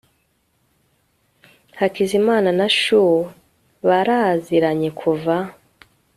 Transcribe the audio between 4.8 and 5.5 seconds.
kuva